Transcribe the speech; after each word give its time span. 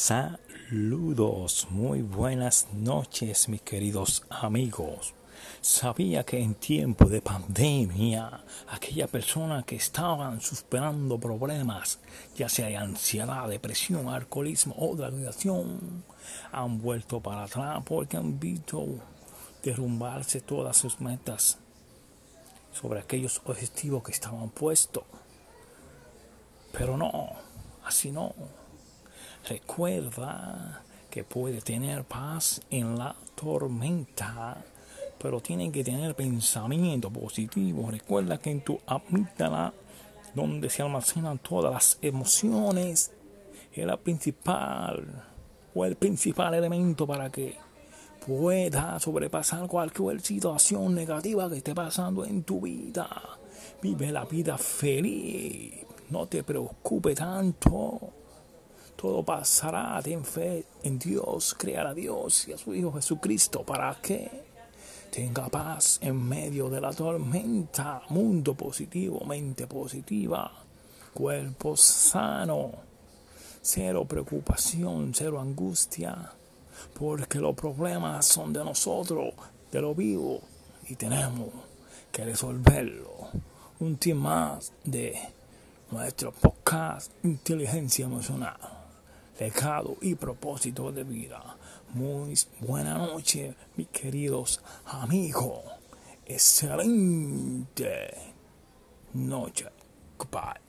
Saludos, 0.00 1.66
muy 1.70 2.02
buenas 2.02 2.68
noches 2.72 3.48
mis 3.48 3.62
queridos 3.62 4.22
amigos. 4.30 5.12
Sabía 5.60 6.22
que 6.22 6.38
en 6.38 6.54
tiempo 6.54 7.06
de 7.06 7.20
pandemia, 7.20 8.44
aquellas 8.68 9.10
personas 9.10 9.64
que 9.64 9.74
estaban 9.74 10.40
superando 10.40 11.18
problemas, 11.18 11.98
ya 12.36 12.48
sea 12.48 12.68
de 12.68 12.76
ansiedad, 12.76 13.48
depresión, 13.48 14.08
alcoholismo 14.08 14.72
o 14.78 14.94
drogadicción, 14.94 16.04
han 16.52 16.80
vuelto 16.80 17.18
para 17.20 17.42
atrás 17.42 17.82
porque 17.84 18.18
han 18.18 18.38
visto 18.38 18.86
derrumbarse 19.64 20.40
todas 20.40 20.76
sus 20.76 21.00
metas 21.00 21.58
sobre 22.70 23.00
aquellos 23.00 23.42
objetivos 23.44 24.04
que 24.04 24.12
estaban 24.12 24.48
puestos. 24.50 25.02
Pero 26.70 26.96
no, 26.96 27.32
así 27.84 28.12
no. 28.12 28.32
Recuerda 29.48 30.82
que 31.08 31.24
puede 31.24 31.62
tener 31.62 32.04
paz 32.04 32.60
en 32.68 32.98
la 32.98 33.16
tormenta, 33.34 34.62
pero 35.18 35.40
tiene 35.40 35.72
que 35.72 35.82
tener 35.82 36.14
pensamiento 36.14 37.10
positivo. 37.10 37.90
Recuerda 37.90 38.36
que 38.36 38.50
en 38.50 38.60
tu 38.60 38.78
amígdala, 38.86 39.72
donde 40.34 40.68
se 40.68 40.82
almacenan 40.82 41.38
todas 41.38 41.72
las 41.72 41.98
emociones, 42.02 43.10
es 43.72 43.86
la 43.86 43.96
principal 43.96 45.24
o 45.74 45.84
el 45.86 45.96
principal 45.96 46.52
elemento 46.52 47.06
para 47.06 47.30
que 47.30 47.56
pueda 48.26 49.00
sobrepasar 49.00 49.66
cualquier 49.66 50.20
situación 50.20 50.94
negativa 50.94 51.48
que 51.48 51.56
esté 51.56 51.74
pasando 51.74 52.26
en 52.26 52.42
tu 52.42 52.60
vida. 52.60 53.08
Vive 53.80 54.12
la 54.12 54.26
vida 54.26 54.58
feliz. 54.58 55.86
No 56.10 56.26
te 56.26 56.42
preocupes 56.42 57.14
tanto 57.14 58.17
todo 59.00 59.22
pasará, 59.22 60.02
ten 60.02 60.24
fe 60.24 60.66
en 60.82 60.98
Dios, 60.98 61.54
crear 61.56 61.86
a 61.86 61.94
Dios 61.94 62.48
y 62.48 62.52
a 62.52 62.58
su 62.58 62.74
Hijo 62.74 62.92
Jesucristo 62.92 63.62
para 63.62 63.94
que 64.02 64.28
tenga 65.12 65.48
paz 65.48 66.00
en 66.02 66.20
medio 66.28 66.68
de 66.68 66.80
la 66.80 66.92
tormenta, 66.92 68.02
mundo 68.08 68.54
positivo, 68.54 69.20
mente 69.24 69.68
positiva, 69.68 70.50
cuerpo 71.14 71.76
sano, 71.76 72.72
cero 73.62 74.04
preocupación, 74.04 75.12
cero 75.14 75.40
angustia, 75.40 76.32
porque 76.98 77.38
los 77.38 77.54
problemas 77.54 78.26
son 78.26 78.52
de 78.52 78.64
nosotros, 78.64 79.32
de 79.70 79.80
lo 79.80 79.94
vivo, 79.94 80.40
y 80.88 80.96
tenemos 80.96 81.50
que 82.10 82.24
resolverlo. 82.24 83.28
Un 83.78 83.96
tema 83.96 84.54
más 84.54 84.72
de 84.82 85.16
nuestro 85.92 86.32
podcast 86.32 87.12
Inteligencia 87.22 88.06
Emocional 88.06 88.77
legado 89.38 89.96
y 90.00 90.14
propósito 90.14 90.92
de 90.92 91.04
vida. 91.04 91.56
Muy 91.94 92.34
buena 92.60 92.98
noche, 92.98 93.54
mis 93.76 93.88
queridos 93.88 94.60
amigos. 94.84 95.64
Excelente 96.26 98.14
noche. 99.14 99.66
Goodbye. 100.18 100.67